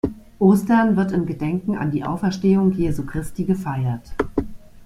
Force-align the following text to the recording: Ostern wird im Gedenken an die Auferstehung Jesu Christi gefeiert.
Ostern 0.39 0.97
wird 0.97 1.11
im 1.11 1.27
Gedenken 1.27 1.77
an 1.77 1.91
die 1.91 2.03
Auferstehung 2.03 2.71
Jesu 2.71 3.05
Christi 3.05 3.43
gefeiert. 3.43 4.13